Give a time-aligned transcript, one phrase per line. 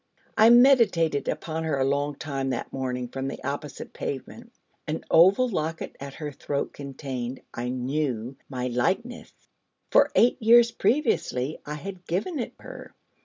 [0.35, 4.51] I meditated upon her a long time that morning from the opposite pavement.
[4.87, 9.31] An oval locket at her throat contained, I knew, my likeness:
[9.91, 12.95] for eight years previously I had given it her.